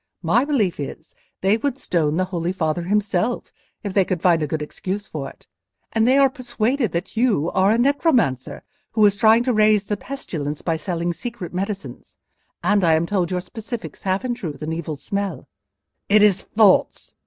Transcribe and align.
My 0.23 0.45
belief 0.45 0.79
is, 0.79 1.13
they 1.41 1.57
would 1.57 1.77
stone 1.77 2.17
the 2.17 2.25
Holy 2.25 2.51
Father 2.51 2.81
himself, 2.85 3.53
if 3.83 3.93
they 3.93 4.03
could 4.03 4.19
find 4.19 4.41
a 4.41 4.47
good 4.47 4.63
excuse 4.63 5.07
for 5.07 5.29
it; 5.29 5.45
and 5.93 6.07
they 6.07 6.17
are 6.17 6.27
persuaded 6.27 6.91
that 6.93 7.15
you 7.15 7.51
are 7.51 7.69
a 7.69 7.77
necromancer, 7.77 8.63
who 8.93 9.05
is 9.05 9.15
trying 9.15 9.43
to 9.43 9.53
raise 9.53 9.83
the 9.83 9.97
pestilence 9.97 10.63
by 10.63 10.75
selling 10.75 11.13
secret 11.13 11.53
medicines—and 11.53 12.83
I 12.83 12.95
am 12.95 13.05
told 13.05 13.29
your 13.29 13.41
specifics 13.41 14.01
have 14.01 14.25
in 14.25 14.33
truth 14.33 14.63
an 14.63 14.73
evil 14.73 14.95
smell." 14.95 15.47
"It 16.09 16.23
is 16.23 16.41
false!" 16.41 17.13